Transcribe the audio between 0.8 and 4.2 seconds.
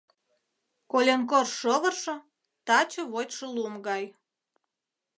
Коленкор шовыржо— таче вочшо лум гай.